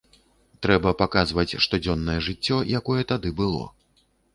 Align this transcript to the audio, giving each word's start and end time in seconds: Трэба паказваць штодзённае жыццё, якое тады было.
Трэба 0.65 0.93
паказваць 1.01 1.59
штодзённае 1.67 2.19
жыццё, 2.31 2.57
якое 2.83 3.01
тады 3.17 3.29
было. 3.45 3.67